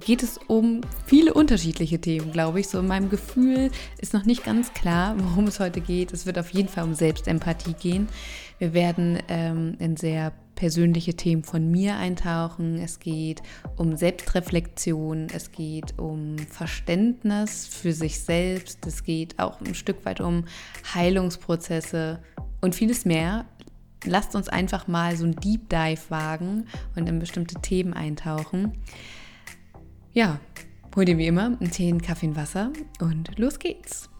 [0.00, 2.68] geht es um viele unterschiedliche Themen, glaube ich.
[2.68, 6.12] So in meinem Gefühl ist noch nicht ganz klar, worum es heute geht.
[6.12, 8.08] Es wird auf jeden Fall um Selbstempathie gehen.
[8.58, 12.76] Wir werden ähm, in sehr persönliche Themen von mir eintauchen.
[12.76, 13.42] Es geht
[13.76, 20.20] um Selbstreflexion, es geht um Verständnis für sich selbst, es geht auch ein Stück weit
[20.20, 20.44] um
[20.92, 22.18] Heilungsprozesse
[22.60, 23.46] und vieles mehr.
[24.04, 28.74] Lasst uns einfach mal so ein Deep Dive wagen und in bestimmte Themen eintauchen.
[30.12, 30.40] Ja,
[30.96, 34.10] hol dir wie immer einen Tee, einen Kaffee, ein Wasser und los geht's.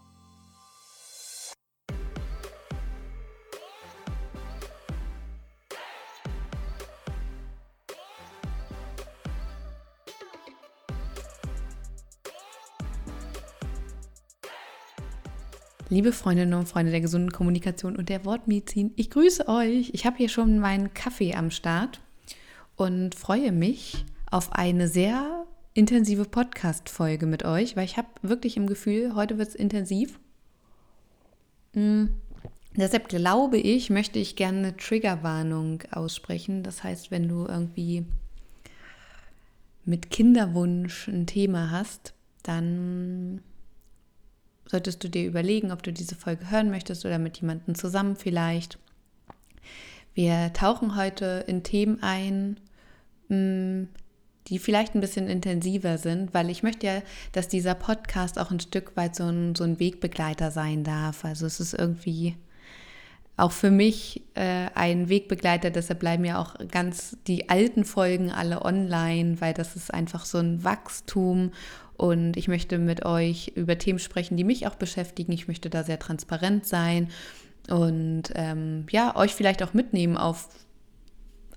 [15.89, 19.89] Liebe Freundinnen und Freunde der gesunden Kommunikation und der Wortmedizin, ich grüße euch.
[19.93, 21.99] Ich habe hier schon meinen Kaffee am Start
[22.77, 25.40] und freue mich auf eine sehr
[25.73, 30.19] intensive Podcast-Folge mit euch, weil ich habe wirklich im Gefühl, heute wird es intensiv.
[31.73, 32.15] Mhm.
[32.75, 36.63] Deshalb glaube ich, möchte ich gerne eine Triggerwarnung aussprechen.
[36.63, 38.05] Das heißt, wenn du irgendwie
[39.83, 43.41] mit Kinderwunsch ein Thema hast, dann
[44.65, 48.79] solltest du dir überlegen, ob du diese Folge hören möchtest oder mit jemandem zusammen vielleicht.
[50.13, 52.57] Wir tauchen heute in Themen ein,
[53.27, 53.89] hm,
[54.47, 58.59] die vielleicht ein bisschen intensiver sind, weil ich möchte ja, dass dieser Podcast auch ein
[58.59, 61.25] Stück weit so ein, so ein Wegbegleiter sein darf.
[61.25, 62.35] Also es ist irgendwie
[63.37, 68.63] auch für mich äh, ein Wegbegleiter, deshalb bleiben ja auch ganz die alten Folgen alle
[68.63, 71.51] online, weil das ist einfach so ein Wachstum
[71.97, 75.31] und ich möchte mit euch über Themen sprechen, die mich auch beschäftigen.
[75.31, 77.09] Ich möchte da sehr transparent sein
[77.69, 80.49] und ähm, ja, euch vielleicht auch mitnehmen auf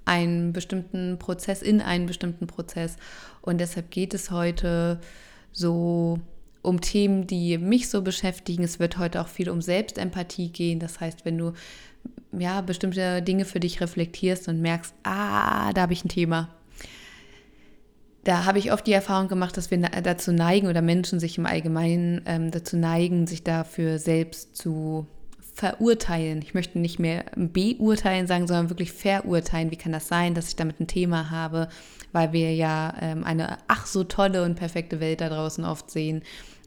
[0.04, 2.96] einen bestimmten Prozess, in einen bestimmten Prozess.
[3.40, 5.00] Und deshalb geht es heute
[5.52, 6.18] so
[6.62, 8.64] um Themen, die mich so beschäftigen.
[8.64, 10.80] Es wird heute auch viel um Selbstempathie gehen.
[10.80, 11.52] Das heißt, wenn du
[12.32, 16.48] ja bestimmte Dinge für dich reflektierst und merkst, ah, da habe ich ein Thema.
[18.24, 21.44] Da habe ich oft die Erfahrung gemacht, dass wir dazu neigen oder Menschen sich im
[21.44, 25.06] Allgemeinen ähm, dazu neigen, sich dafür selbst zu
[25.54, 26.42] verurteilen.
[26.42, 29.70] Ich möchte nicht mehr beurteilen sagen, sondern wirklich verurteilen.
[29.70, 31.68] Wie kann das sein, dass ich damit ein Thema habe,
[32.12, 36.22] weil wir ja ähm, eine ach so tolle und perfekte Welt da draußen oft sehen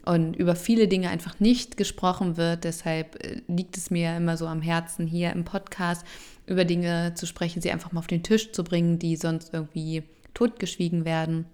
[0.06, 2.64] und über viele Dinge einfach nicht gesprochen wird.
[2.64, 6.06] Deshalb äh, liegt es mir immer so am Herzen, hier im Podcast
[6.46, 10.04] über Dinge zu sprechen, sie einfach mal auf den Tisch zu bringen, die sonst irgendwie
[10.34, 11.46] totgeschwiegen werden.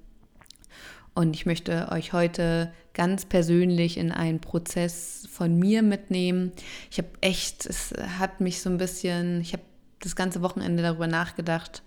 [1.15, 6.51] Und ich möchte euch heute ganz persönlich in einen Prozess von mir mitnehmen.
[6.89, 9.63] Ich habe echt, es hat mich so ein bisschen, ich habe
[9.99, 11.83] das ganze Wochenende darüber nachgedacht,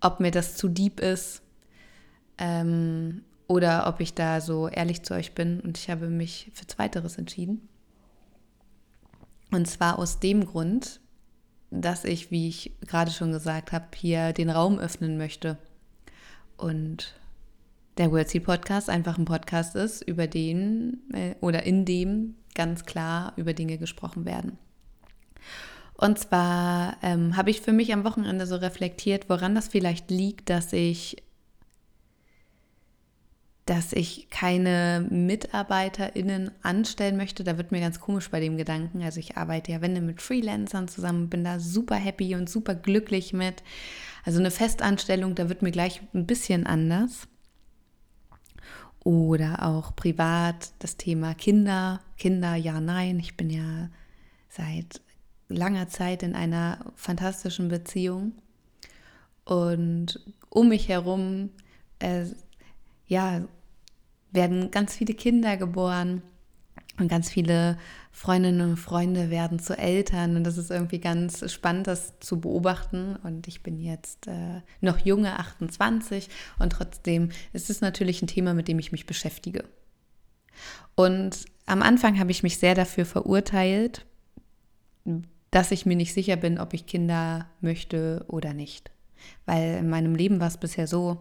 [0.00, 1.42] ob mir das zu deep ist
[2.38, 5.60] ähm, oder ob ich da so ehrlich zu euch bin.
[5.60, 7.68] Und ich habe mich für Zweiteres entschieden.
[9.50, 11.00] Und zwar aus dem Grund,
[11.70, 15.58] dass ich, wie ich gerade schon gesagt habe, hier den Raum öffnen möchte
[16.56, 17.14] und
[17.96, 23.32] der Wordseed Podcast einfach ein Podcast ist, über den äh, oder in dem ganz klar
[23.36, 24.58] über Dinge gesprochen werden.
[25.94, 30.50] Und zwar ähm, habe ich für mich am Wochenende so reflektiert, woran das vielleicht liegt,
[30.50, 31.16] dass ich
[33.66, 37.44] dass ich keine MitarbeiterInnen anstellen möchte.
[37.44, 39.02] Da wird mir ganz komisch bei dem Gedanken.
[39.02, 43.32] Also ich arbeite ja, wenn mit Freelancern zusammen, bin da super happy und super glücklich
[43.32, 43.62] mit.
[44.22, 47.26] Also eine Festanstellung, da wird mir gleich ein bisschen anders
[49.04, 52.00] oder auch privat das Thema Kinder.
[52.16, 53.18] Kinder, ja, nein.
[53.20, 53.90] Ich bin ja
[54.48, 55.00] seit
[55.48, 58.32] langer Zeit in einer fantastischen Beziehung
[59.44, 61.50] und um mich herum,
[61.98, 62.24] äh,
[63.06, 63.42] ja,
[64.32, 66.22] werden ganz viele Kinder geboren
[66.98, 67.78] und ganz viele
[68.16, 73.16] Freundinnen und Freunde werden zu Eltern und das ist irgendwie ganz spannend, das zu beobachten.
[73.24, 76.28] Und ich bin jetzt äh, noch junge, 28
[76.60, 79.64] und trotzdem ist es natürlich ein Thema, mit dem ich mich beschäftige.
[80.94, 84.06] Und am Anfang habe ich mich sehr dafür verurteilt,
[85.50, 88.92] dass ich mir nicht sicher bin, ob ich Kinder möchte oder nicht.
[89.44, 91.18] Weil in meinem Leben war es bisher so,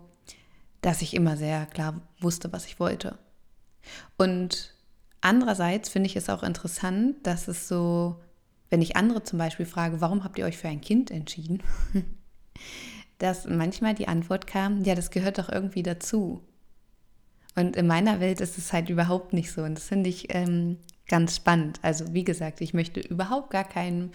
[0.82, 3.18] dass ich immer sehr klar wusste, was ich wollte.
[4.16, 4.73] Und
[5.24, 8.20] andererseits finde ich es auch interessant, dass es so,
[8.70, 11.64] wenn ich andere zum Beispiel frage, warum habt ihr euch für ein Kind entschieden,
[13.18, 16.42] dass manchmal die Antwort kam, ja, das gehört doch irgendwie dazu.
[17.56, 19.64] Und in meiner Welt ist es halt überhaupt nicht so.
[19.64, 20.78] Und das finde ich ähm,
[21.08, 21.80] ganz spannend.
[21.84, 24.12] Also wie gesagt, ich möchte überhaupt gar keinen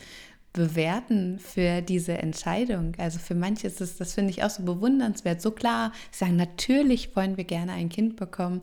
[0.53, 2.95] bewerten für diese Entscheidung.
[2.99, 7.15] Also für manche ist es, das finde ich auch so bewundernswert, so klar sagen, natürlich
[7.15, 8.61] wollen wir gerne ein Kind bekommen.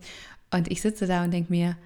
[0.51, 1.77] Und ich sitze da und denke mir,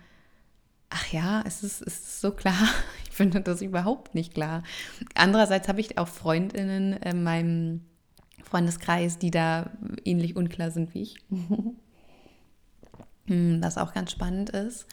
[0.90, 2.56] ach ja, es ist, es ist so klar.
[3.10, 4.64] Ich finde das überhaupt nicht klar.
[5.14, 7.82] Andererseits habe ich auch Freundinnen in meinem
[8.44, 9.72] Freundeskreis, die da
[10.06, 11.16] ähnlich unklar sind wie ich.
[13.26, 14.88] Hm, was auch ganz spannend ist.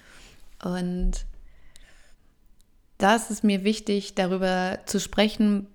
[0.62, 1.24] Und
[2.98, 5.68] da ist es mir wichtig, darüber zu sprechen,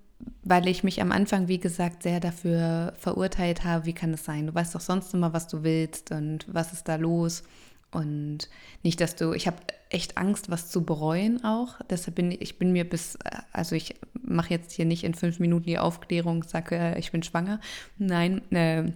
[0.44, 4.48] weil ich mich am Anfang, wie gesagt, sehr dafür verurteilt habe, wie kann es sein?
[4.48, 7.44] Du weißt doch sonst immer, was du willst und was ist da los.
[7.92, 8.50] Und
[8.84, 9.58] nicht, dass du, ich habe
[9.90, 11.76] echt Angst, was zu bereuen auch.
[11.90, 13.18] Deshalb bin ich, bin mir bis,
[13.52, 17.22] also ich mache jetzt hier nicht in fünf Minuten die Aufklärung, sage, äh, ich bin
[17.22, 17.60] schwanger.
[17.98, 18.94] Nein, äh,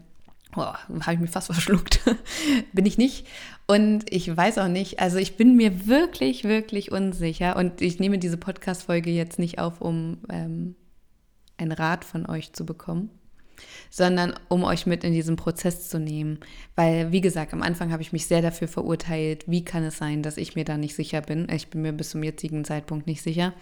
[0.55, 1.99] oh, habe ich mich fast verschluckt.
[2.73, 3.27] bin ich nicht.
[3.67, 7.57] Und ich weiß auch nicht, also ich bin mir wirklich, wirklich unsicher.
[7.57, 10.75] Und ich nehme diese Podcast-Folge jetzt nicht auf, um ähm,
[11.57, 13.09] einen Rat von euch zu bekommen,
[13.89, 16.39] sondern um euch mit in diesen Prozess zu nehmen.
[16.75, 20.23] Weil, wie gesagt, am Anfang habe ich mich sehr dafür verurteilt, wie kann es sein,
[20.23, 21.47] dass ich mir da nicht sicher bin.
[21.49, 23.53] Ich bin mir bis zum jetzigen Zeitpunkt nicht sicher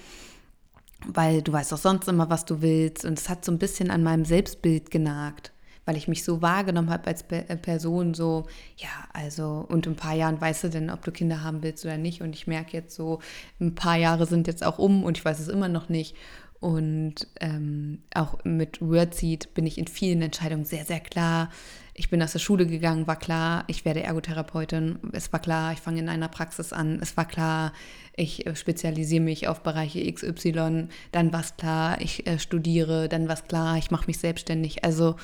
[1.05, 3.03] weil du weißt auch sonst immer, was du willst.
[3.03, 5.51] Und es hat so ein bisschen an meinem Selbstbild genagt
[5.85, 8.45] weil ich mich so wahrgenommen habe als äh, Person, so,
[8.77, 11.83] ja, also, und in ein paar Jahren weißt du denn, ob du Kinder haben willst
[11.85, 12.21] oder nicht.
[12.21, 13.19] Und ich merke jetzt so,
[13.59, 16.15] ein paar Jahre sind jetzt auch um und ich weiß es immer noch nicht.
[16.63, 21.51] Und ähm, auch mit Wordseed bin ich in vielen Entscheidungen sehr, sehr klar.
[21.93, 24.97] Ich bin aus der Schule gegangen, war klar, ich werde Ergotherapeutin.
[25.11, 26.99] Es war klar, ich fange in einer Praxis an.
[27.01, 27.73] Es war klar,
[28.15, 30.87] ich äh, spezialisiere mich auf Bereiche XY.
[31.11, 33.09] Dann war es klar, ich äh, studiere.
[33.09, 34.85] Dann war es klar, ich mache mich selbstständig.
[34.85, 35.17] Also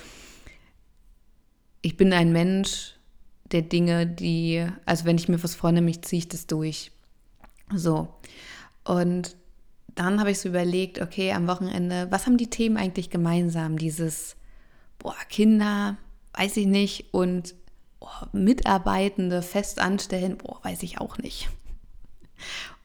[1.82, 2.96] ich bin ein Mensch
[3.50, 6.92] der Dinge, die, also wenn ich mir was vornehme, ziehe ich das durch.
[7.74, 8.10] So.
[8.84, 9.38] Und
[10.00, 13.78] dann habe ich so überlegt, okay, am Wochenende, was haben die Themen eigentlich gemeinsam?
[13.78, 14.38] Dieses,
[14.98, 15.98] boah, Kinder,
[16.34, 17.54] weiß ich nicht, und
[18.00, 21.50] boah, Mitarbeitende fest anstellen, boah, weiß ich auch nicht.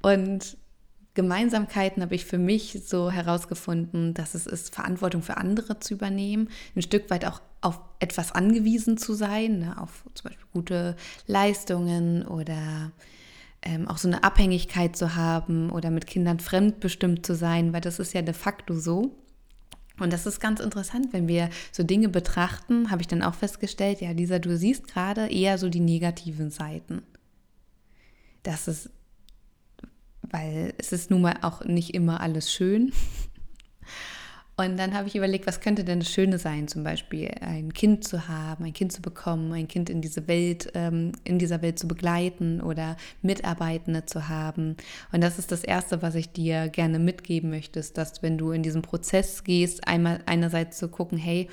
[0.02, 0.56] Und
[1.14, 6.48] Gemeinsamkeiten habe ich für mich so herausgefunden, dass es ist, Verantwortung für andere zu übernehmen,
[6.74, 10.96] ein Stück weit auch auf etwas angewiesen zu sein, ne, auf zum Beispiel gute
[11.28, 12.90] Leistungen oder
[13.64, 17.98] ähm, auch so eine Abhängigkeit zu haben oder mit Kindern fremdbestimmt zu sein, weil das
[17.98, 19.16] ist ja de facto so.
[19.98, 24.00] Und das ist ganz interessant, wenn wir so Dinge betrachten, habe ich dann auch festgestellt,
[24.00, 27.02] ja, dieser, du siehst gerade eher so die negativen Seiten.
[28.42, 28.90] Das ist
[30.34, 32.92] weil es ist nun mal auch nicht immer alles schön.
[34.56, 38.04] Und dann habe ich überlegt, was könnte denn das Schöne sein, zum Beispiel ein Kind
[38.04, 41.76] zu haben, ein Kind zu bekommen, ein Kind in diese Welt, ähm, in dieser Welt
[41.76, 44.76] zu begleiten oder Mitarbeitende zu haben.
[45.10, 48.62] Und das ist das Erste, was ich dir gerne mitgeben möchte, dass wenn du in
[48.62, 51.48] diesen Prozess gehst, einmal einerseits zu gucken, hey,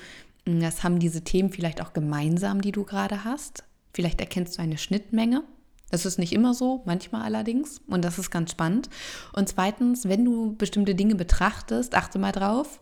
[0.46, 3.64] was haben diese Themen vielleicht auch gemeinsam, die du gerade hast?
[3.92, 5.42] Vielleicht erkennst du eine Schnittmenge
[5.92, 7.82] das ist nicht immer so, manchmal allerdings.
[7.86, 8.88] Und das ist ganz spannend.
[9.34, 12.80] Und zweitens, wenn du bestimmte Dinge betrachtest, achte mal drauf,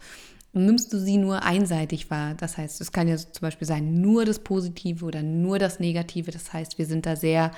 [0.53, 2.35] nimmst du sie nur einseitig wahr.
[2.35, 6.31] Das heißt, es kann ja zum Beispiel sein, nur das Positive oder nur das Negative.
[6.31, 7.51] Das heißt, wir sind da sehr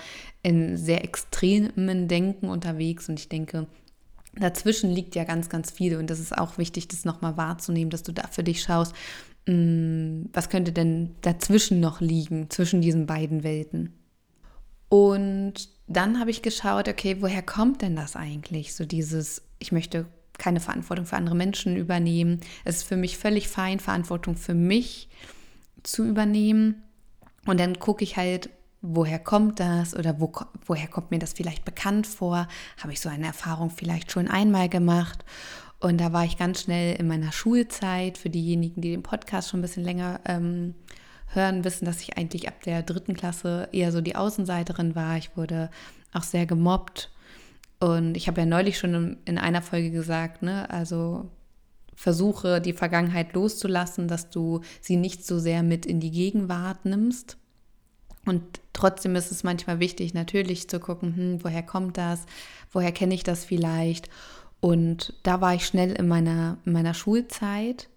[0.42, 3.10] in sehr extremen Denken unterwegs.
[3.10, 3.66] Und ich denke,
[4.34, 5.98] dazwischen liegt ja ganz, ganz viel.
[5.98, 8.94] Und das ist auch wichtig, das nochmal wahrzunehmen, dass du da für dich schaust,
[9.46, 13.92] hm, was könnte denn dazwischen noch liegen, zwischen diesen beiden Welten.
[14.92, 18.74] Und dann habe ich geschaut, okay, woher kommt denn das eigentlich?
[18.74, 20.04] So dieses, ich möchte
[20.36, 22.40] keine Verantwortung für andere Menschen übernehmen.
[22.66, 25.08] Es ist für mich völlig fein, Verantwortung für mich
[25.82, 26.82] zu übernehmen.
[27.46, 28.50] Und dann gucke ich halt,
[28.82, 30.30] woher kommt das oder wo,
[30.66, 32.46] woher kommt mir das vielleicht bekannt vor?
[32.76, 35.24] Habe ich so eine Erfahrung vielleicht schon einmal gemacht?
[35.80, 39.60] Und da war ich ganz schnell in meiner Schulzeit, für diejenigen, die den Podcast schon
[39.60, 40.74] ein bisschen länger ähm,
[41.34, 45.16] hören, wissen, dass ich eigentlich ab der dritten Klasse eher so die Außenseiterin war.
[45.16, 45.70] Ich wurde
[46.12, 47.10] auch sehr gemobbt.
[47.80, 51.28] Und ich habe ja neulich schon in einer Folge gesagt, ne, also
[51.94, 57.36] versuche die Vergangenheit loszulassen, dass du sie nicht so sehr mit in die Gegenwart nimmst.
[58.24, 62.24] Und trotzdem ist es manchmal wichtig, natürlich zu gucken, hm, woher kommt das,
[62.70, 64.08] woher kenne ich das vielleicht.
[64.60, 67.88] Und da war ich schnell in meiner, in meiner Schulzeit.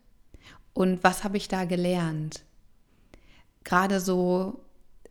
[0.74, 2.45] Und was habe ich da gelernt?
[3.66, 4.62] Gerade so,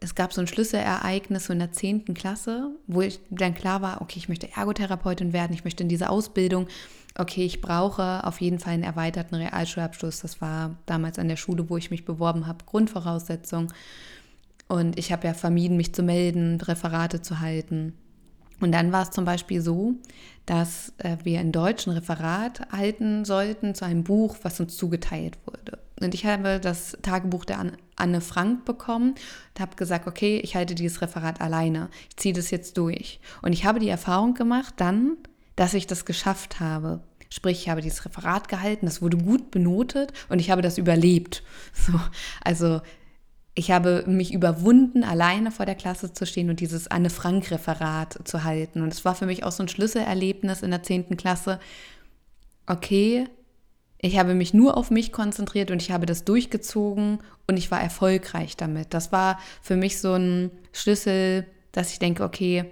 [0.01, 2.15] es gab so ein Schlüsselereignis so in der 10.
[2.15, 6.09] Klasse, wo ich dann klar war, okay, ich möchte Ergotherapeutin werden, ich möchte in diese
[6.09, 6.69] Ausbildung.
[7.17, 10.21] Okay, ich brauche auf jeden Fall einen erweiterten Realschulabschluss.
[10.21, 13.73] Das war damals an der Schule, wo ich mich beworben habe, Grundvoraussetzung.
[14.67, 17.95] Und ich habe ja vermieden, mich zu melden, Referate zu halten.
[18.61, 19.95] Und dann war es zum Beispiel so,
[20.47, 25.39] dass äh, wir in Deutsch ein Referat halten sollten zu einem Buch, was uns zugeteilt
[25.47, 25.84] wurde.
[26.01, 27.65] Und ich habe das Tagebuch der
[27.97, 31.89] Anne Frank bekommen und habe gesagt, okay, ich halte dieses Referat alleine.
[32.11, 33.21] Ich ziehe das jetzt durch.
[33.43, 35.17] Und ich habe die Erfahrung gemacht dann,
[35.57, 37.01] dass ich das geschafft habe.
[37.31, 41.43] Sprich, ich habe dieses Referat gehalten, das wurde gut benotet und ich habe das überlebt.
[41.75, 42.01] So,
[42.43, 42.81] also
[43.57, 48.83] ich habe mich überwunden, alleine vor der Klasse zu stehen und dieses Anne-Frank-Referat zu halten.
[48.83, 51.17] Und es war für mich auch so ein Schlüsselerlebnis in der 10.
[51.17, 51.61] Klasse.
[52.67, 53.29] Okay,
[54.05, 57.81] ich habe mich nur auf mich konzentriert und ich habe das durchgezogen und ich war
[57.81, 58.93] erfolgreich damit.
[58.93, 62.67] Das war für mich so ein Schlüssel, dass ich denke, okay,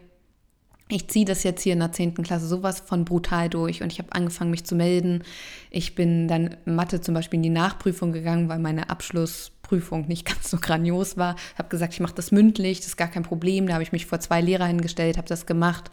[0.90, 2.16] ich ziehe das jetzt hier in der 10.
[2.16, 5.22] Klasse sowas von brutal durch und ich habe angefangen, mich zu melden.
[5.70, 10.50] Ich bin dann Mathe zum Beispiel in die Nachprüfung gegangen, weil meine Abschlussprüfung nicht ganz
[10.50, 11.36] so grandios war.
[11.54, 13.66] Ich habe gesagt, ich mache das mündlich, das ist gar kein Problem.
[13.66, 15.90] Da habe ich mich vor zwei Lehrer hingestellt, habe das gemacht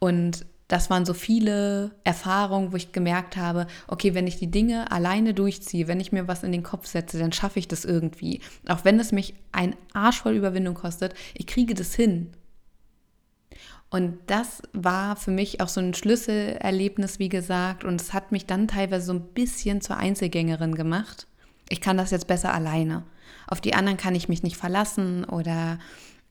[0.00, 4.92] und das waren so viele Erfahrungen, wo ich gemerkt habe, okay, wenn ich die Dinge
[4.92, 8.40] alleine durchziehe, wenn ich mir was in den Kopf setze, dann schaffe ich das irgendwie.
[8.68, 12.30] Auch wenn es mich ein Arsch voll Überwindung kostet, ich kriege das hin.
[13.90, 17.82] Und das war für mich auch so ein Schlüsselerlebnis, wie gesagt.
[17.82, 21.26] Und es hat mich dann teilweise so ein bisschen zur Einzelgängerin gemacht.
[21.68, 23.02] Ich kann das jetzt besser alleine.
[23.48, 25.80] Auf die anderen kann ich mich nicht verlassen oder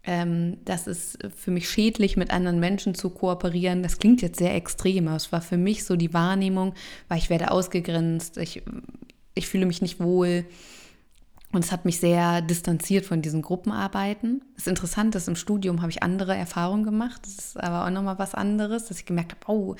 [0.03, 3.84] ähm, das ist für mich schädlich, mit anderen Menschen zu kooperieren.
[3.84, 6.74] Das klingt jetzt sehr extrem, aber es war für mich so die Wahrnehmung,
[7.08, 8.63] weil ich werde ausgegrenzt, ich,
[9.36, 10.46] ich fühle mich nicht wohl.
[11.51, 14.44] Und es hat mich sehr distanziert von diesen Gruppenarbeiten.
[14.56, 17.22] Es ist interessant, dass im Studium habe ich andere Erfahrungen gemacht.
[17.24, 19.75] Das ist aber auch nochmal was anderes, dass ich gemerkt habe, oh,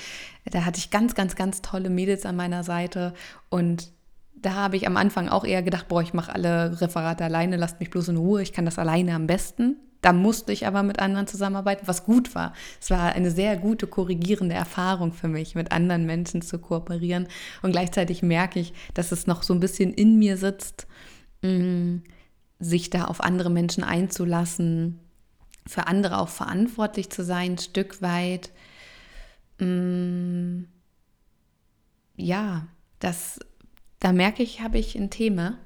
[0.46, 3.14] da hatte ich ganz, ganz, ganz tolle Mädels an meiner Seite.
[3.50, 3.92] Und
[4.36, 7.80] da habe ich am Anfang auch eher gedacht, boah, ich mache alle Referate alleine, lasst
[7.80, 9.78] mich bloß in Ruhe, ich kann das alleine am besten.
[10.01, 12.53] Da musste ich aber mit anderen zusammenarbeiten, was gut war.
[12.79, 17.27] Es war eine sehr gute korrigierende Erfahrung für mich, mit anderen Menschen zu kooperieren.
[17.62, 20.88] Und gleichzeitig merke ich, dass es noch so ein bisschen in mir sitzt
[21.41, 22.00] Mm,
[22.60, 25.00] sich da auf andere Menschen einzulassen,
[25.65, 28.51] für andere auch verantwortlich zu sein, ein Stück weit.
[29.60, 30.63] Mm,
[32.18, 32.68] ja,
[33.00, 33.39] das,
[34.00, 35.58] da merke ich, habe ich ein Thema.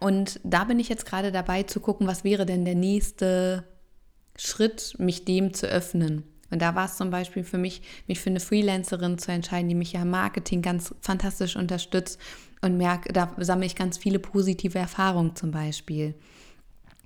[0.00, 3.64] Und da bin ich jetzt gerade dabei zu gucken, was wäre denn der nächste
[4.36, 6.24] Schritt, mich dem zu öffnen.
[6.50, 9.74] Und da war es zum Beispiel für mich, mich für eine Freelancerin zu entscheiden, die
[9.74, 12.18] mich ja im Marketing ganz fantastisch unterstützt
[12.62, 16.14] und merke, da sammle ich ganz viele positive Erfahrungen zum Beispiel.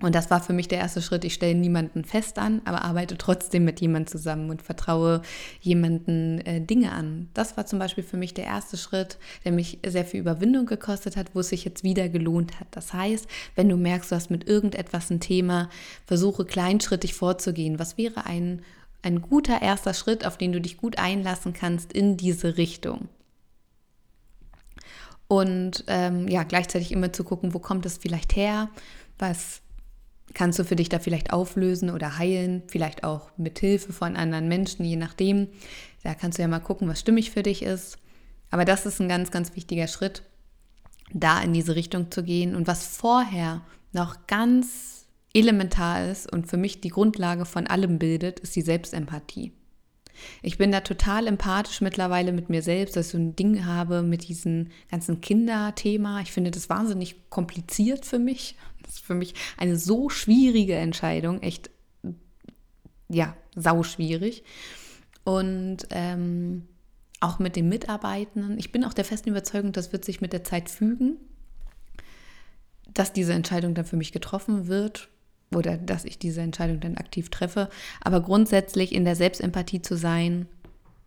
[0.03, 1.25] Und das war für mich der erste Schritt.
[1.25, 5.23] Ich stelle niemanden fest an, aber arbeite trotzdem mit jemandem zusammen und vertraue
[5.61, 7.29] jemanden äh, Dinge an.
[7.35, 11.17] Das war zum Beispiel für mich der erste Schritt, der mich sehr viel Überwindung gekostet
[11.17, 12.67] hat, wo es sich jetzt wieder gelohnt hat.
[12.73, 15.71] Das heißt, wenn du merkst, du hast mit irgendetwas ein Thema,
[16.05, 17.79] versuche kleinschrittig vorzugehen.
[17.79, 18.63] Was wäre ein,
[19.03, 23.09] ein guter erster Schritt, auf den du dich gut einlassen kannst in diese Richtung?
[25.29, 28.69] und ähm, ja, gleichzeitig immer zu gucken, wo kommt es vielleicht her,
[29.19, 29.63] was
[30.35, 34.49] kannst du für dich da vielleicht auflösen oder heilen, vielleicht auch mit Hilfe von anderen
[34.49, 35.49] Menschen, je nachdem.
[36.03, 37.99] Da kannst du ja mal gucken, was stimmig für dich ist.
[38.51, 40.23] Aber das ist ein ganz, ganz wichtiger Schritt,
[41.12, 42.55] da in diese Richtung zu gehen.
[42.55, 43.62] Und was vorher
[43.93, 49.53] noch ganz elementar ist und für mich die Grundlage von allem bildet, ist die Selbstempathie.
[50.43, 54.03] Ich bin da total empathisch mittlerweile mit mir selbst, dass ich so ein Ding habe
[54.03, 56.21] mit diesem ganzen Kinderthema.
[56.21, 58.57] Ich finde das wahnsinnig kompliziert für mich.
[58.93, 61.71] Das ist für mich eine so schwierige Entscheidung, echt,
[63.09, 64.45] ja, sauschwierig.
[65.25, 66.69] Und ähm,
[67.21, 68.59] auch mit den Mitarbeitenden.
[68.59, 71.17] Ich bin auch der festen Überzeugung, das wird sich mit der Zeit fügen,
[72.93, 75.09] dass diese Entscheidung dann für mich getroffen wird
[75.55, 77.71] oder dass ich diese Entscheidung dann aktiv treffe.
[78.03, 80.49] Aber grundsätzlich in der Selbstempathie zu sein,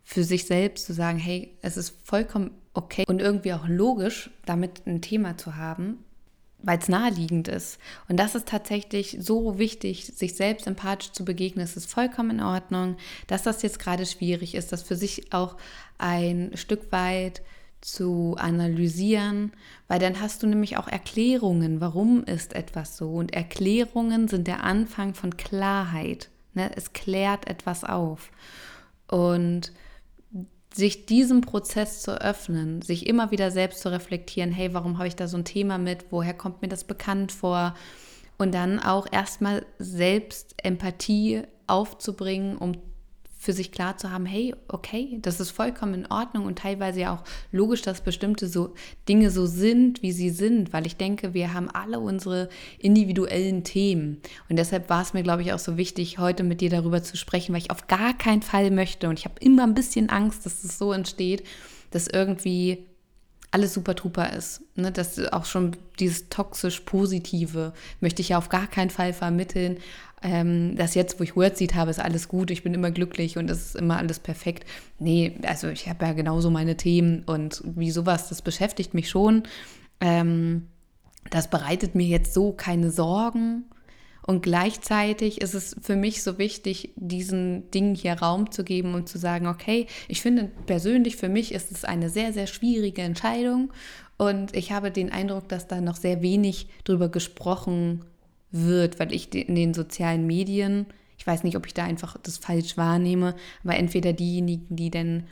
[0.02, 4.86] für sich selbst zu sagen, hey, es ist vollkommen okay und irgendwie auch logisch, damit
[4.86, 5.98] ein Thema zu haben,
[6.66, 7.78] weil es naheliegend ist.
[8.08, 11.64] Und das ist tatsächlich so wichtig, sich selbst empathisch zu begegnen.
[11.64, 12.96] Es ist vollkommen in Ordnung,
[13.28, 15.56] dass das jetzt gerade schwierig ist, das für sich auch
[15.96, 17.40] ein Stück weit
[17.80, 19.52] zu analysieren,
[19.86, 23.12] weil dann hast du nämlich auch Erklärungen, warum ist etwas so.
[23.12, 26.30] Und Erklärungen sind der Anfang von Klarheit.
[26.54, 26.68] Ne?
[26.74, 28.32] Es klärt etwas auf.
[29.06, 29.72] Und
[30.76, 35.16] sich diesem Prozess zu öffnen, sich immer wieder selbst zu reflektieren, hey, warum habe ich
[35.16, 36.06] da so ein Thema mit?
[36.10, 37.74] Woher kommt mir das bekannt vor?
[38.38, 42.72] Und dann auch erstmal selbst Empathie aufzubringen, um
[43.46, 47.14] für sich klar zu haben, hey, okay, das ist vollkommen in Ordnung und teilweise ja
[47.14, 47.22] auch
[47.52, 48.74] logisch, dass bestimmte so
[49.08, 52.48] Dinge so sind, wie sie sind, weil ich denke, wir haben alle unsere
[52.80, 54.20] individuellen Themen.
[54.48, 57.16] Und deshalb war es mir, glaube ich, auch so wichtig, heute mit dir darüber zu
[57.16, 60.44] sprechen, weil ich auf gar keinen Fall möchte und ich habe immer ein bisschen Angst,
[60.44, 61.44] dass es so entsteht,
[61.92, 62.84] dass irgendwie
[63.50, 64.62] alles super truper ist.
[64.74, 64.92] Ne?
[64.92, 69.78] Das auch schon dieses toxisch Positive möchte ich ja auf gar keinen Fall vermitteln
[70.22, 73.50] ähm, dass jetzt, wo ich Wordseed habe, ist alles gut, ich bin immer glücklich und
[73.50, 74.64] es ist immer alles perfekt.
[74.98, 79.42] Nee, also ich habe ja genauso meine Themen und wie sowas, das beschäftigt mich schon.
[80.00, 80.68] Ähm,
[81.30, 83.64] das bereitet mir jetzt so keine Sorgen.
[84.26, 89.08] Und gleichzeitig ist es für mich so wichtig, diesen Dingen hier Raum zu geben und
[89.08, 93.72] zu sagen, okay, ich finde persönlich für mich ist es eine sehr, sehr schwierige Entscheidung.
[94.18, 98.04] Und ich habe den Eindruck, dass da noch sehr wenig drüber gesprochen
[98.50, 100.86] wird weil ich in den sozialen Medien,
[101.18, 105.24] ich weiß nicht, ob ich da einfach das falsch wahrnehme, aber entweder diejenigen, die dann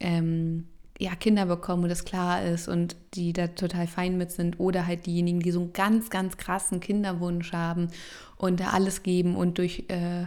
[0.00, 0.66] ähm,
[1.02, 4.86] ja, Kinder bekommen und das klar ist und die da total fein mit sind oder
[4.86, 7.88] halt diejenigen, die so einen ganz, ganz krassen Kinderwunsch haben
[8.36, 10.26] und da alles geben und durch, äh,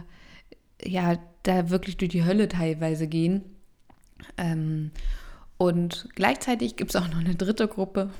[0.84, 3.42] ja, da wirklich durch die Hölle teilweise gehen.
[4.36, 4.90] Ähm,
[5.56, 8.10] und gleichzeitig gibt es auch noch eine dritte Gruppe.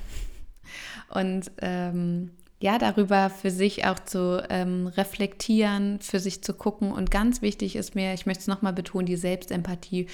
[1.09, 6.91] Und ähm, ja, darüber für sich auch zu ähm, reflektieren, für sich zu gucken.
[6.91, 10.07] Und ganz wichtig ist mir, ich möchte es nochmal betonen, die Selbstempathie,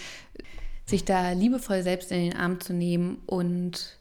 [0.85, 3.97] sich da liebevoll selbst in den Arm zu nehmen und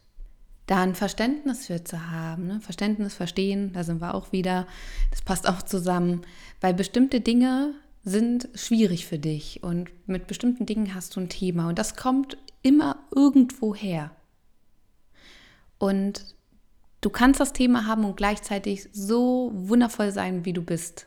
[0.67, 2.47] da ein Verständnis für zu haben.
[2.47, 2.61] Ne?
[2.61, 4.67] Verständnis, Verstehen, da sind wir auch wieder.
[5.11, 6.21] Das passt auch zusammen,
[6.61, 11.69] weil bestimmte Dinge sind schwierig für dich und mit bestimmten Dingen hast du ein Thema
[11.69, 14.11] und das kommt immer irgendwo her.
[15.77, 16.33] Und
[17.03, 21.05] Du kannst das Thema haben und gleichzeitig so wundervoll sein, wie du bist.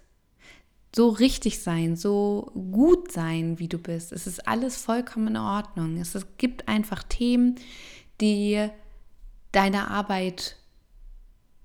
[0.94, 4.12] So richtig sein, so gut sein, wie du bist.
[4.12, 5.99] Es ist alles vollkommen in Ordnung.
[5.99, 7.57] Es gibt einfach Themen,
[8.20, 8.68] die
[9.53, 10.57] deiner Arbeit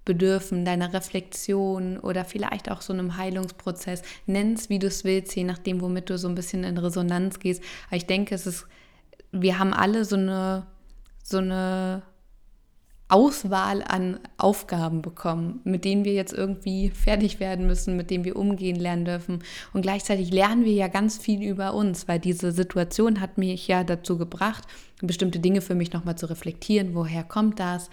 [0.03, 4.01] bedürfen, deiner Reflexion oder vielleicht auch so einem Heilungsprozess.
[4.25, 7.39] Nenn es, wie du es willst, je nachdem, womit du so ein bisschen in Resonanz
[7.39, 7.63] gehst.
[7.87, 8.65] Aber ich denke, es ist,
[9.31, 10.65] wir haben alle so eine,
[11.23, 12.01] so eine
[13.11, 18.37] Auswahl an Aufgaben bekommen, mit denen wir jetzt irgendwie fertig werden müssen, mit denen wir
[18.37, 19.43] umgehen lernen dürfen.
[19.73, 23.83] Und gleichzeitig lernen wir ja ganz viel über uns, weil diese Situation hat mich ja
[23.83, 24.63] dazu gebracht,
[25.01, 26.95] bestimmte Dinge für mich nochmal zu reflektieren.
[26.95, 27.89] Woher kommt das?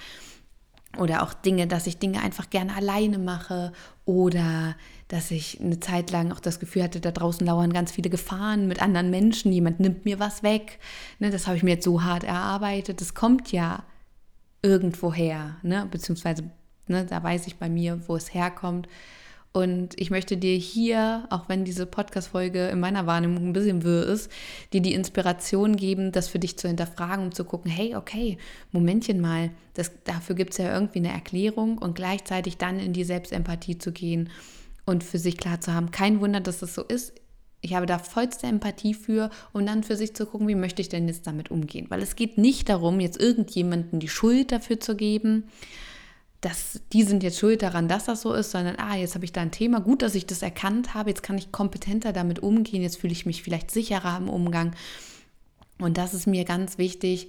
[0.96, 3.72] Oder auch Dinge, dass ich Dinge einfach gerne alleine mache
[4.04, 4.76] oder
[5.08, 8.68] dass ich eine Zeit lang auch das Gefühl hatte, da draußen lauern ganz viele Gefahren
[8.68, 10.78] mit anderen Menschen, jemand nimmt mir was weg.
[11.18, 13.00] Ne, das habe ich mir jetzt so hart erarbeitet.
[13.00, 13.82] Das kommt ja
[14.62, 15.86] irgendwoher, ne?
[15.90, 16.50] beziehungsweise
[16.86, 18.88] ne, da weiß ich bei mir, wo es herkommt.
[19.52, 24.06] Und ich möchte dir hier, auch wenn diese Podcast-Folge in meiner Wahrnehmung ein bisschen wirr
[24.06, 24.30] ist,
[24.72, 28.36] dir die Inspiration geben, das für dich zu hinterfragen und zu gucken, hey, okay,
[28.72, 33.04] Momentchen mal, das, dafür gibt es ja irgendwie eine Erklärung und gleichzeitig dann in die
[33.04, 34.28] Selbstempathie zu gehen
[34.84, 37.14] und für sich klar zu haben, kein Wunder, dass das so ist
[37.60, 40.88] ich habe da vollste Empathie für und dann für sich zu gucken, wie möchte ich
[40.88, 41.86] denn jetzt damit umgehen.
[41.88, 45.44] Weil es geht nicht darum, jetzt irgendjemanden die Schuld dafür zu geben,
[46.40, 49.32] dass die sind jetzt schuld daran, dass das so ist, sondern, ah, jetzt habe ich
[49.32, 52.82] da ein Thema, gut, dass ich das erkannt habe, jetzt kann ich kompetenter damit umgehen,
[52.82, 54.76] jetzt fühle ich mich vielleicht sicherer im Umgang.
[55.80, 57.28] Und das ist mir ganz wichtig,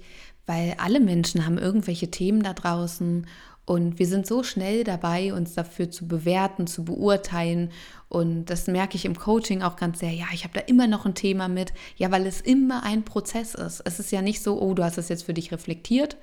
[0.50, 3.24] weil alle Menschen haben irgendwelche Themen da draußen
[3.66, 7.70] und wir sind so schnell dabei, uns dafür zu bewerten, zu beurteilen.
[8.08, 10.10] Und das merke ich im Coaching auch ganz sehr.
[10.10, 11.72] Ja, ich habe da immer noch ein Thema mit.
[11.96, 13.80] Ja, weil es immer ein Prozess ist.
[13.84, 16.16] Es ist ja nicht so, oh, du hast es jetzt für dich reflektiert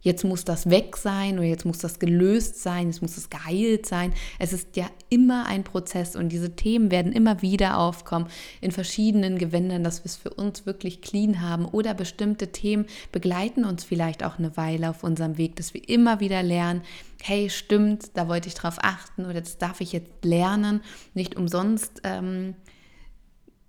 [0.00, 3.86] jetzt muss das weg sein oder jetzt muss das gelöst sein, jetzt muss das geheilt
[3.86, 4.12] sein.
[4.38, 8.28] Es ist ja immer ein Prozess und diese Themen werden immer wieder aufkommen
[8.60, 13.64] in verschiedenen Gewändern, dass wir es für uns wirklich clean haben oder bestimmte Themen begleiten
[13.64, 16.82] uns vielleicht auch eine Weile auf unserem Weg, dass wir immer wieder lernen,
[17.22, 20.80] hey, stimmt, da wollte ich drauf achten oder das darf ich jetzt lernen.
[21.14, 22.00] Nicht umsonst.
[22.04, 22.54] Ähm,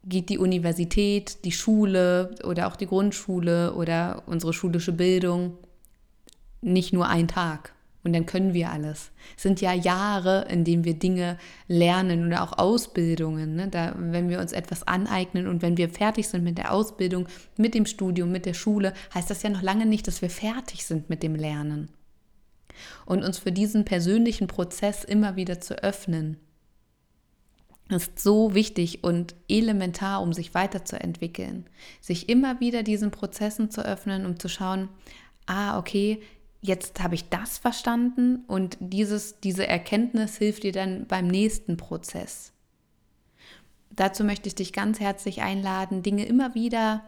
[0.06, 5.58] geht die Universität, die Schule oder auch die Grundschule oder unsere schulische Bildung
[6.62, 9.12] nicht nur ein Tag und dann können wir alles.
[9.36, 13.56] Es sind ja Jahre, in denen wir Dinge lernen oder auch Ausbildungen.
[13.56, 13.68] Ne?
[13.68, 17.74] Da, wenn wir uns etwas aneignen und wenn wir fertig sind mit der Ausbildung, mit
[17.74, 21.10] dem Studium, mit der Schule, heißt das ja noch lange nicht, dass wir fertig sind
[21.10, 21.90] mit dem Lernen.
[23.06, 26.38] Und uns für diesen persönlichen Prozess immer wieder zu öffnen,
[27.90, 31.66] ist so wichtig und elementar, um sich weiterzuentwickeln.
[32.00, 34.90] Sich immer wieder diesen Prozessen zu öffnen, um zu schauen,
[35.48, 36.22] ah, okay,
[36.62, 42.52] jetzt habe ich das verstanden und dieses, diese Erkenntnis hilft dir dann beim nächsten Prozess.
[43.92, 47.04] Dazu möchte ich dich ganz herzlich einladen, Dinge immer wieder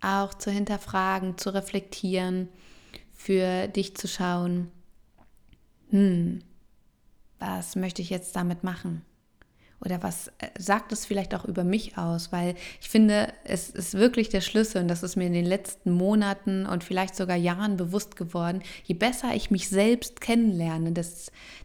[0.00, 2.48] auch zu hinterfragen, zu reflektieren,
[3.12, 4.70] für dich zu schauen,
[5.90, 6.40] hm,
[7.38, 9.02] was möchte ich jetzt damit machen?
[9.80, 12.32] Oder was äh, sagt es vielleicht auch über mich aus?
[12.32, 15.90] Weil ich finde, es ist wirklich der Schlüssel und das ist mir in den letzten
[15.90, 18.62] Monaten und vielleicht sogar Jahren bewusst geworden.
[18.84, 20.92] Je besser ich mich selbst kennenlerne,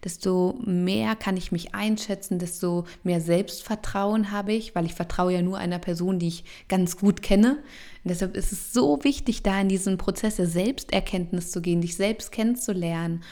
[0.04, 5.42] desto mehr kann ich mich einschätzen, desto mehr Selbstvertrauen habe ich, weil ich vertraue ja
[5.42, 7.60] nur einer Person, die ich ganz gut kenne.
[8.04, 11.96] Und deshalb ist es so wichtig, da in diesen Prozess der Selbsterkenntnis zu gehen, dich
[11.96, 13.24] selbst kennenzulernen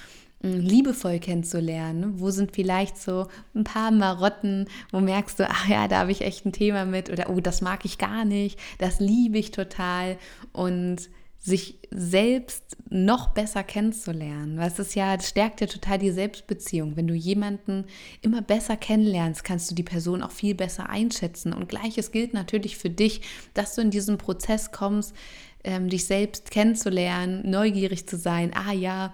[0.41, 1.99] liebevoll kennenzulernen.
[1.99, 2.13] Ne?
[2.15, 6.21] Wo sind vielleicht so ein paar Marotten, wo merkst du, ach ja, da habe ich
[6.21, 10.17] echt ein Thema mit oder oh, das mag ich gar nicht, das liebe ich total
[10.53, 11.09] und
[11.41, 14.57] sich selbst noch besser kennenzulernen.
[14.57, 16.97] Weil ist ja, das stärkt ja total die Selbstbeziehung.
[16.97, 17.85] Wenn du jemanden
[18.21, 21.53] immer besser kennenlernst, kannst du die Person auch viel besser einschätzen.
[21.53, 23.21] Und gleiches gilt natürlich für dich,
[23.53, 25.15] dass du in diesen Prozess kommst,
[25.63, 28.51] ähm, dich selbst kennenzulernen, neugierig zu sein.
[28.53, 29.13] Ah ja,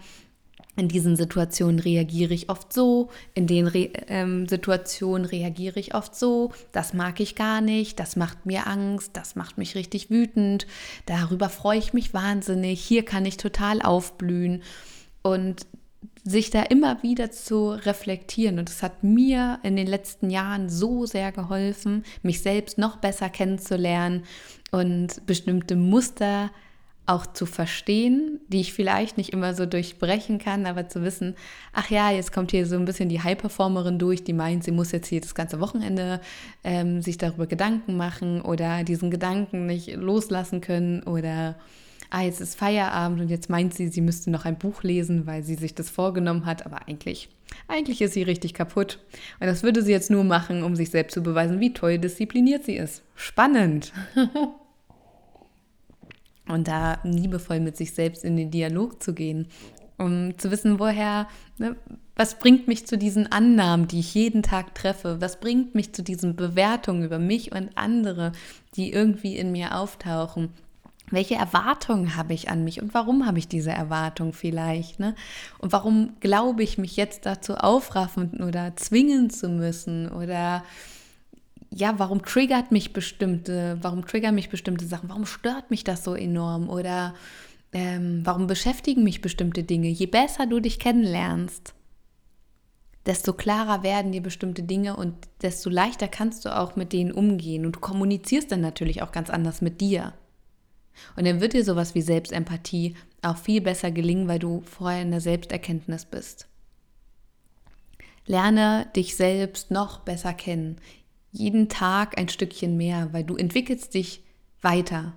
[0.76, 6.16] in diesen Situationen reagiere ich oft so, in den Re ähm, Situationen reagiere ich oft
[6.16, 10.68] so, das mag ich gar nicht, das macht mir Angst, das macht mich richtig wütend,
[11.06, 14.64] darüber freue ich mich wahnsinnig, hier kann ich total aufblühen.
[15.22, 15.66] Und
[16.24, 18.58] sich da immer wieder zu reflektieren.
[18.58, 23.30] Und es hat mir in den letzten Jahren so sehr geholfen, mich selbst noch besser
[23.30, 24.24] kennenzulernen
[24.72, 26.50] und bestimmte Muster
[27.06, 31.36] auch zu verstehen, die ich vielleicht nicht immer so durchbrechen kann, aber zu wissen,
[31.74, 34.92] ach ja, jetzt kommt hier so ein bisschen die High-Performerin durch, die meint, sie muss
[34.92, 36.20] jetzt hier das ganze Wochenende
[36.64, 41.56] ähm, sich darüber Gedanken machen oder diesen Gedanken nicht loslassen können oder
[42.10, 45.44] ah, jetzt ist Feierabend und jetzt meint sie, sie müsste noch ein Buch lesen, weil
[45.44, 47.30] sie sich das vorgenommen hat, aber eigentlich,
[47.68, 49.00] eigentlich ist sie richtig kaputt.
[49.40, 52.64] Und das würde sie jetzt nur machen, um sich selbst zu beweisen, wie toll diszipliniert
[52.64, 53.04] sie ist.
[53.16, 53.94] Spannend.
[56.48, 59.48] und da liebevoll mit sich selbst in den Dialog zu gehen,
[59.98, 61.28] um zu wissen, woher,
[61.58, 61.76] ne,
[62.16, 66.02] was bringt mich zu diesen Annahmen, die ich jeden Tag treffe, was bringt mich zu
[66.02, 68.32] diesen Bewertungen über mich und andere,
[68.76, 70.50] die irgendwie in mir auftauchen.
[71.12, 75.00] Welche Erwartungen habe ich an mich und warum habe ich diese Erwartung vielleicht?
[75.00, 75.14] Ne?
[75.60, 80.64] Und warum glaube ich mich jetzt dazu aufraffen oder zwingen zu müssen oder
[81.76, 86.16] ja, warum triggert mich bestimmte, warum triggern mich bestimmte Sachen, warum stört mich das so
[86.16, 87.14] enorm oder
[87.74, 89.90] ähm, warum beschäftigen mich bestimmte Dinge.
[89.90, 91.74] Je besser du dich kennenlernst,
[93.06, 97.66] desto klarer werden dir bestimmte Dinge und desto leichter kannst du auch mit denen umgehen.
[97.66, 100.14] Und du kommunizierst dann natürlich auch ganz anders mit dir.
[101.18, 105.12] Und dann wird dir sowas wie Selbstempathie auch viel besser gelingen, weil du vorher in
[105.12, 106.48] der Selbsterkenntnis bist.
[108.26, 110.80] Lerne dich selbst noch besser kennen
[111.38, 114.24] jeden Tag ein Stückchen mehr, weil du entwickelst dich
[114.62, 115.14] weiter,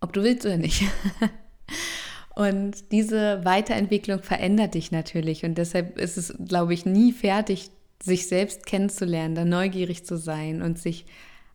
[0.00, 0.84] ob du willst oder nicht.
[2.36, 7.70] Und diese Weiterentwicklung verändert dich natürlich und deshalb ist es, glaube ich, nie fertig,
[8.02, 11.06] sich selbst kennenzulernen, da neugierig zu sein und sich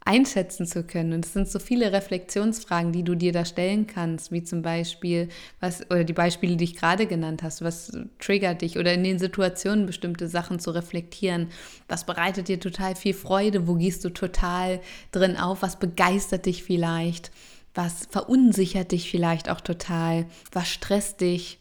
[0.04, 1.14] einschätzen zu können.
[1.14, 5.30] Und es sind so viele Reflexionsfragen, die du dir da stellen kannst, wie zum Beispiel,
[5.60, 9.20] was, oder die Beispiele, die ich gerade genannt hast, was triggert dich oder in den
[9.20, 11.50] Situationen bestimmte Sachen zu reflektieren.
[11.88, 13.68] Was bereitet dir total viel Freude?
[13.68, 15.62] Wo gehst du total drin auf?
[15.62, 17.32] Was begeistert dich vielleicht?
[17.76, 20.26] Was verunsichert dich vielleicht auch total?
[20.52, 21.60] Was stresst dich?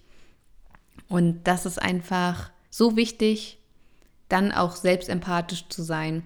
[1.09, 3.59] Und das ist einfach so wichtig,
[4.29, 6.23] dann auch selbstempathisch zu sein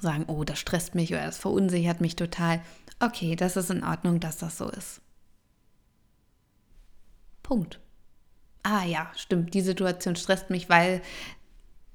[0.00, 2.62] sagen, oh, das stresst mich oder das verunsichert mich total.
[3.00, 5.00] Okay, das ist in Ordnung, dass das so ist.
[7.42, 7.80] Punkt.
[8.62, 11.00] Ah ja, stimmt, die Situation stresst mich, weil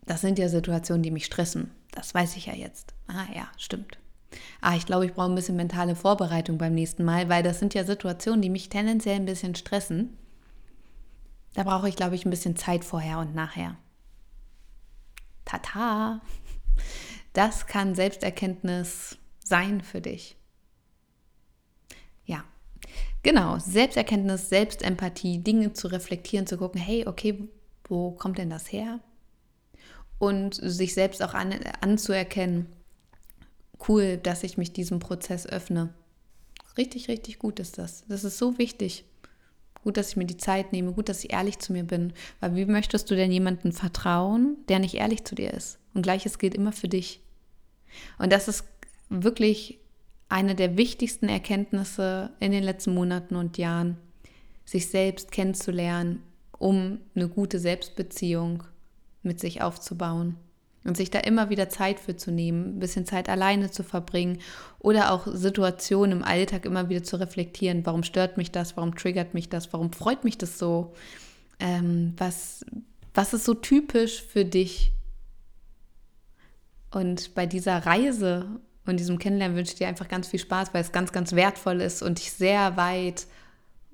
[0.05, 1.71] das sind ja Situationen, die mich stressen.
[1.91, 2.93] Das weiß ich ja jetzt.
[3.07, 3.97] Ah ja, stimmt.
[4.61, 7.73] Ah, ich glaube, ich brauche ein bisschen mentale Vorbereitung beim nächsten Mal, weil das sind
[7.73, 10.17] ja Situationen, die mich tendenziell ein bisschen stressen.
[11.53, 13.75] Da brauche ich, glaube ich, ein bisschen Zeit vorher und nachher.
[15.43, 16.21] Tata!
[17.33, 20.35] Das kann Selbsterkenntnis sein für dich.
[22.25, 22.43] Ja,
[23.23, 23.59] genau.
[23.59, 27.47] Selbsterkenntnis, Selbstempathie, Dinge zu reflektieren, zu gucken, hey, okay,
[27.85, 28.99] wo kommt denn das her?
[30.19, 32.67] Und sich selbst auch an, anzuerkennen,
[33.87, 35.93] cool, dass ich mich diesem Prozess öffne.
[36.77, 38.05] Richtig, richtig gut ist das.
[38.07, 39.05] Das ist so wichtig.
[39.83, 42.13] Gut, dass ich mir die Zeit nehme, gut, dass ich ehrlich zu mir bin.
[42.39, 45.79] Weil wie möchtest du denn jemandem vertrauen, der nicht ehrlich zu dir ist?
[45.93, 47.21] Und gleiches gilt immer für dich.
[48.19, 48.65] Und das ist
[49.09, 49.79] wirklich
[50.29, 53.97] eine der wichtigsten Erkenntnisse in den letzten Monaten und Jahren,
[54.65, 56.23] sich selbst kennenzulernen
[56.61, 58.63] um eine gute Selbstbeziehung
[59.23, 60.37] mit sich aufzubauen.
[60.83, 64.39] Und sich da immer wieder Zeit für zu nehmen, ein bisschen Zeit alleine zu verbringen
[64.79, 67.85] oder auch Situationen im Alltag immer wieder zu reflektieren.
[67.85, 68.75] Warum stört mich das?
[68.77, 69.71] Warum triggert mich das?
[69.73, 70.93] Warum freut mich das so?
[71.59, 72.65] Ähm, was,
[73.13, 74.91] was ist so typisch für dich?
[76.89, 80.81] Und bei dieser Reise und diesem Kennenlernen wünsche ich dir einfach ganz viel Spaß, weil
[80.81, 83.27] es ganz, ganz wertvoll ist und dich sehr weit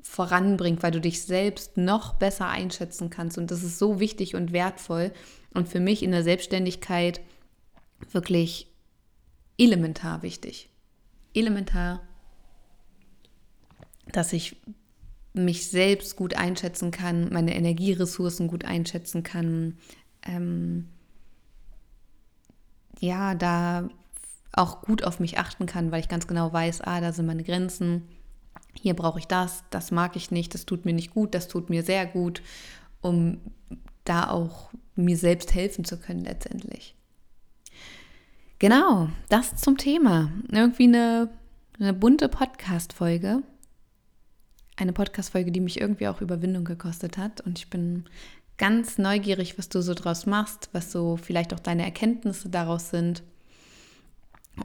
[0.02, 3.38] voranbringt, weil du dich selbst noch besser einschätzen kannst.
[3.38, 5.12] Und das ist so wichtig und wertvoll
[5.58, 7.20] und für mich in der Selbstständigkeit
[8.12, 8.68] wirklich
[9.58, 10.70] elementar wichtig.
[11.34, 12.02] Elementar,
[14.12, 14.56] dass ich
[15.34, 19.78] mich selbst gut einschätzen kann, meine Energieressourcen gut einschätzen kann.
[20.24, 20.88] Ähm,
[23.00, 23.90] ja, da
[24.54, 27.44] auch gut auf mich achten kann, weil ich ganz genau weiß, ah, da sind meine
[27.44, 28.08] Grenzen
[28.82, 31.70] hier brauche ich das, das mag ich nicht, das tut mir nicht gut, das tut
[31.70, 32.42] mir sehr gut,
[33.02, 33.40] um
[34.04, 34.70] da auch
[35.02, 36.96] mir selbst helfen zu können letztendlich.
[38.60, 40.32] Genau, das zum Thema.
[40.52, 41.30] Irgendwie eine,
[41.80, 43.44] eine bunte Podcast-Folge.
[44.76, 47.42] Eine Podcast-Folge, die mich irgendwie auch Überwindung gekostet hat.
[47.42, 48.06] Und ich bin
[48.58, 53.24] ganz neugierig, was du so draus machst, was so vielleicht auch deine Erkenntnisse daraus sind.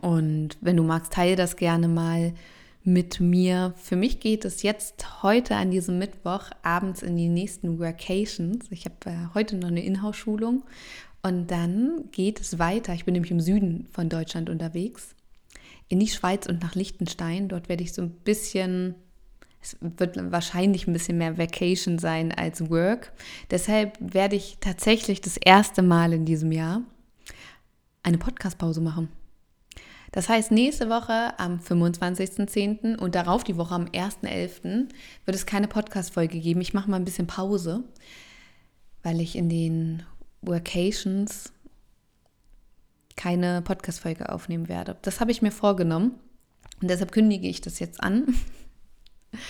[0.00, 2.32] Und wenn du magst, teile das gerne mal
[2.84, 3.74] mit mir.
[3.76, 8.66] Für mich geht es jetzt heute an diesem Mittwoch abends in die nächsten Workations.
[8.70, 10.64] Ich habe äh, heute noch eine Inhouse-Schulung
[11.22, 12.94] und dann geht es weiter.
[12.94, 15.14] Ich bin nämlich im Süden von Deutschland unterwegs,
[15.88, 17.48] in die Schweiz und nach Liechtenstein.
[17.48, 18.96] Dort werde ich so ein bisschen,
[19.60, 23.12] es wird wahrscheinlich ein bisschen mehr Vacation sein als Work.
[23.50, 26.82] Deshalb werde ich tatsächlich das erste Mal in diesem Jahr
[28.02, 29.08] eine Podcast-Pause machen.
[30.12, 32.98] Das heißt, nächste Woche am 25.10.
[32.98, 34.88] und darauf die Woche am 1.11.
[35.24, 36.60] wird es keine Podcast-Folge geben.
[36.60, 37.82] Ich mache mal ein bisschen Pause,
[39.02, 40.02] weil ich in den
[40.42, 41.52] Workations
[43.16, 44.98] keine Podcast-Folge aufnehmen werde.
[45.00, 46.12] Das habe ich mir vorgenommen
[46.82, 48.34] und deshalb kündige ich das jetzt an.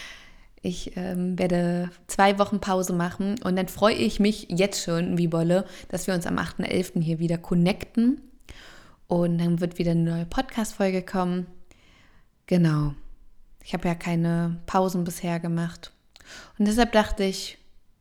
[0.65, 5.27] Ich ähm, werde zwei Wochen Pause machen und dann freue ich mich jetzt schon wie
[5.27, 7.01] Bolle, dass wir uns am 8.11.
[7.01, 8.21] hier wieder connecten
[9.13, 11.47] und dann wird wieder eine neue Podcast-Folge kommen.
[12.47, 12.95] Genau.
[13.63, 15.93] Ich habe ja keine Pausen bisher gemacht.
[16.59, 17.59] Und deshalb dachte ich,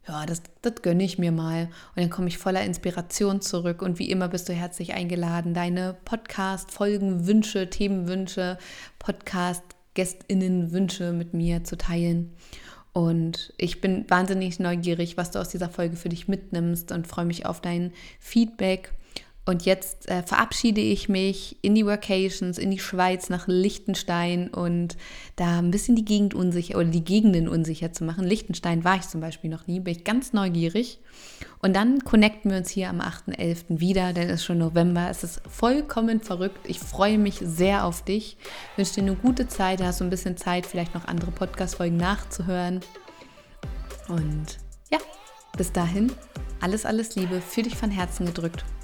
[0.08, 1.65] ja, das, das gönne ich mir mal.
[1.65, 3.82] Und dann komme ich voller Inspiration zurück.
[3.82, 8.58] Und wie immer bist du herzlich eingeladen, deine Podcast-Folgen, Wünsche, Themenwünsche,
[9.00, 12.32] Podcast-GästInnen-Wünsche mit mir zu teilen.
[12.93, 17.26] Und ich bin wahnsinnig neugierig, was du aus dieser Folge für dich mitnimmst und freue
[17.26, 18.93] mich auf dein Feedback.
[19.52, 24.96] Und jetzt äh, verabschiede ich mich in die Workations, in die Schweiz, nach Liechtenstein und
[25.36, 28.24] da ein bisschen die Gegend unsicher oder die Gegenden unsicher zu machen.
[28.24, 31.00] Liechtenstein war ich zum Beispiel noch nie, bin ich ganz neugierig.
[31.60, 33.82] Und dann connecten wir uns hier am 8.11.
[33.82, 35.10] wieder, denn es ist schon November.
[35.10, 36.62] Es ist vollkommen verrückt.
[36.64, 38.38] Ich freue mich sehr auf dich.
[38.72, 39.82] Ich wünsche dir eine gute Zeit.
[39.82, 42.80] Du hast so ein bisschen Zeit, vielleicht noch andere Podcast-Folgen nachzuhören.
[44.08, 44.60] Und
[44.90, 45.00] ja,
[45.58, 46.10] bis dahin,
[46.62, 48.64] alles, alles Liebe, für dich von Herzen gedrückt.